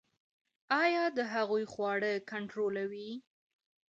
[0.83, 3.09] ایا د هغوی خواړه کنټرولوئ؟